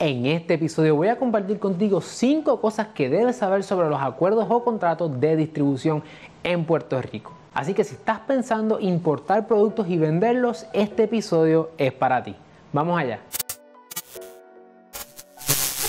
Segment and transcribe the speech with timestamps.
[0.00, 4.46] En este episodio voy a compartir contigo 5 cosas que debes saber sobre los acuerdos
[4.48, 6.04] o contratos de distribución
[6.44, 7.32] en Puerto Rico.
[7.52, 12.36] Así que si estás pensando importar productos y venderlos, este episodio es para ti.
[12.72, 13.18] Vamos allá.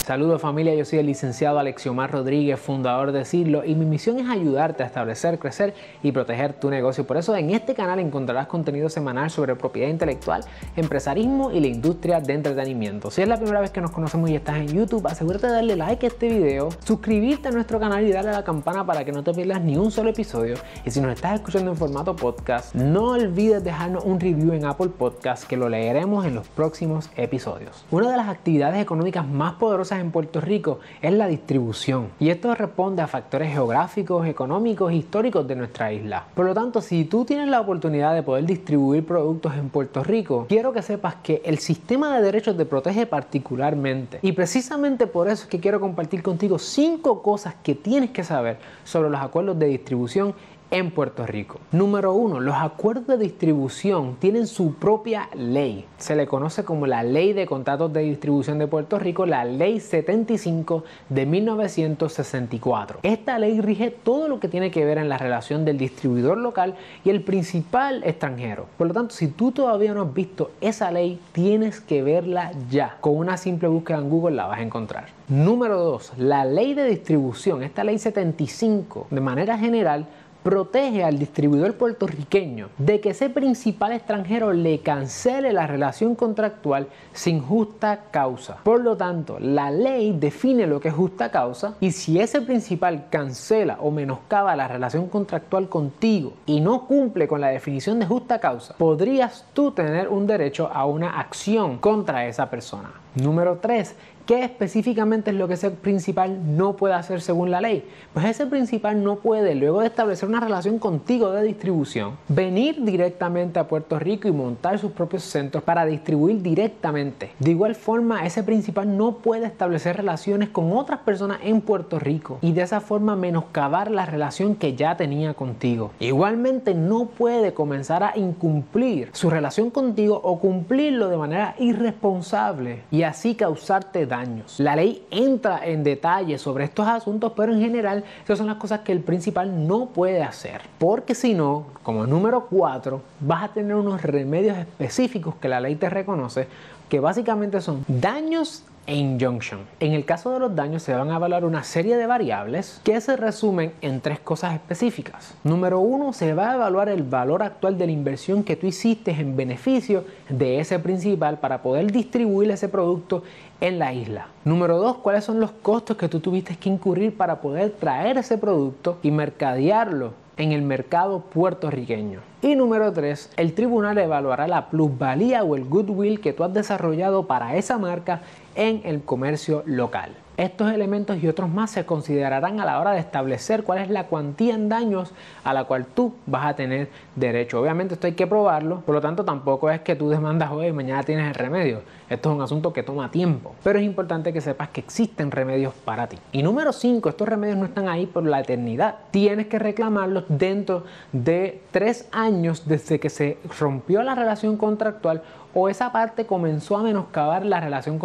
[0.10, 4.28] Saludos familia, yo soy el licenciado Alexiomar Rodríguez, fundador de Cirlo, y mi misión es
[4.28, 7.06] ayudarte a establecer, crecer y proteger tu negocio.
[7.06, 10.44] Por eso en este canal encontrarás contenido semanal sobre propiedad intelectual,
[10.76, 13.12] empresarismo y la industria de entretenimiento.
[13.12, 15.76] Si es la primera vez que nos conocemos y estás en YouTube, asegúrate de darle
[15.76, 19.12] like a este video, suscribirte a nuestro canal y darle a la campana para que
[19.12, 20.56] no te pierdas ni un solo episodio.
[20.88, 24.90] Y si nos estás escuchando en formato podcast, no olvides dejarnos un review en Apple
[24.90, 27.86] Podcast que lo leeremos en los próximos episodios.
[27.92, 32.10] Una de las actividades económicas más poderosas en Puerto Rico es la distribución.
[32.20, 36.26] Y esto responde a factores geográficos, económicos e históricos de nuestra isla.
[36.34, 40.46] Por lo tanto, si tú tienes la oportunidad de poder distribuir productos en Puerto Rico,
[40.48, 44.20] quiero que sepas que el sistema de derechos te protege particularmente.
[44.22, 48.58] Y precisamente por eso es que quiero compartir contigo cinco cosas que tienes que saber
[48.84, 50.34] sobre los acuerdos de distribución
[50.72, 51.60] en Puerto Rico.
[51.72, 55.86] Número uno, los acuerdos de distribución tienen su propia ley.
[55.98, 59.80] Se le conoce como la Ley de Contratos de Distribución de Puerto Rico, la Ley
[59.80, 63.00] 75 de 1964.
[63.04, 66.76] Esta ley rige todo lo que tiene que ver en la relación del distribuidor local
[67.04, 68.68] y el principal extranjero.
[68.78, 72.98] Por lo tanto, si tú todavía no has visto esa ley, tienes que verla ya.
[73.02, 75.08] Con una simple búsqueda en Google la vas a encontrar.
[75.28, 76.14] Número 2.
[76.18, 80.08] La ley de distribución, esta ley 75, de manera general,
[80.44, 87.42] protege al distribuidor puertorriqueño de que ese principal extranjero le cancele la relación contractual sin
[87.42, 88.58] justa causa.
[88.64, 93.06] Por lo tanto, la ley define lo que es justa causa y si ese principal
[93.10, 98.40] cancela o menoscaba la relación contractual contigo y no cumple con la definición de justa
[98.40, 102.92] causa, podrías tú tener un derecho a una acción contra esa persona.
[103.16, 103.96] Número 3.
[104.30, 107.84] ¿Qué específicamente es lo que ese principal no puede hacer según la ley?
[108.14, 113.58] Pues ese principal no puede, luego de establecer una relación contigo de distribución, venir directamente
[113.58, 117.32] a Puerto Rico y montar sus propios centros para distribuir directamente.
[117.40, 122.38] De igual forma, ese principal no puede establecer relaciones con otras personas en Puerto Rico
[122.44, 125.90] y de esa forma menoscabar la relación que ya tenía contigo.
[126.00, 132.99] Igualmente, no puede comenzar a incumplir su relación contigo o cumplirlo de manera irresponsable y
[133.04, 138.38] así causarte daño la ley entra en detalle sobre estos asuntos, pero en general esas
[138.38, 140.62] son las cosas que el principal no puede hacer.
[140.78, 145.76] Porque si no, como número 4, vas a tener unos remedios específicos que la ley
[145.76, 146.48] te reconoce,
[146.90, 149.60] que básicamente son daños e injunction.
[149.80, 153.00] En el caso de los daños se van a evaluar una serie de variables que
[153.00, 155.36] se resumen en tres cosas específicas.
[155.44, 159.12] Número uno, se va a evaluar el valor actual de la inversión que tú hiciste
[159.12, 163.22] en beneficio de ese principal para poder distribuir ese producto
[163.62, 164.28] en la isla.
[164.44, 168.40] Número dos, cuáles son los costos que tú tuviste que incurrir para poder traer ese
[168.40, 172.22] producto y mercadearlo en el mercado puertorriqueño.
[172.42, 177.28] Y número 3, el tribunal evaluará la plusvalía o el goodwill que tú has desarrollado
[177.28, 178.22] para esa marca
[178.56, 180.12] en el comercio local.
[180.40, 184.06] Estos elementos y otros más se considerarán a la hora de establecer cuál es la
[184.06, 185.12] cuantía en daños
[185.44, 187.60] a la cual tú vas a tener derecho.
[187.60, 190.72] Obviamente esto hay que probarlo, por lo tanto tampoco es que tú demandas hoy y
[190.72, 191.82] mañana tienes el remedio.
[192.10, 195.74] Esto es un asunto que toma tiempo, pero es importante que sepas que existen remedios
[195.74, 196.18] para ti.
[196.32, 198.96] Y número 5, estos remedios no están ahí por la eternidad.
[199.12, 205.22] Tienes que reclamarlos dentro de tres años desde que se rompió la relación contractual
[205.54, 207.98] o esa parte comenzó a menoscabar la relación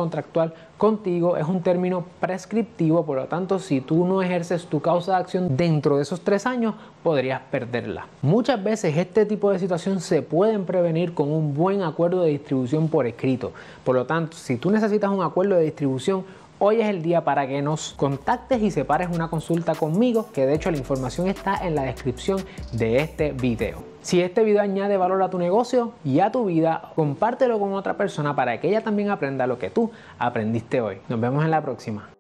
[0.79, 5.19] contigo es un término prescriptivo, por lo tanto si tú no ejerces tu causa de
[5.19, 8.07] acción dentro de esos tres años podrías perderla.
[8.23, 12.89] Muchas veces este tipo de situación se pueden prevenir con un buen acuerdo de distribución
[12.89, 13.53] por escrito.
[13.85, 16.25] Por lo tanto, si tú necesitas un acuerdo de distribución,
[16.61, 20.55] Hoy es el día para que nos contactes y separes una consulta conmigo, que de
[20.55, 23.83] hecho la información está en la descripción de este video.
[24.03, 27.97] Si este video añade valor a tu negocio y a tu vida, compártelo con otra
[27.97, 30.99] persona para que ella también aprenda lo que tú aprendiste hoy.
[31.09, 32.11] Nos vemos en la próxima.